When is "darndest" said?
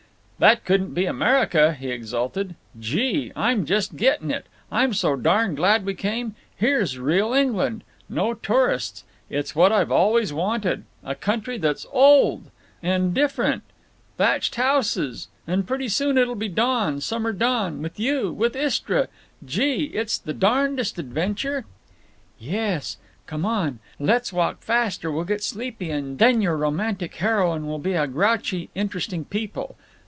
20.33-20.97